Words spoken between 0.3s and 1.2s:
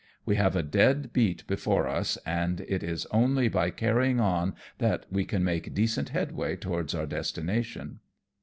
have a dead